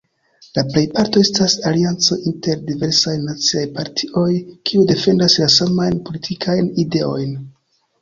La 0.57 0.61
plejparto 0.69 1.21
estas 1.25 1.55
aliancoj 1.71 2.17
inter 2.31 2.65
diversajn 2.71 3.29
naciaj 3.33 3.63
partioj, 3.77 4.27
kiuj 4.73 4.89
defendas 4.95 5.41
la 5.45 5.53
samajn 5.61 6.05
politikajn 6.11 6.77
ideojn. 6.89 7.43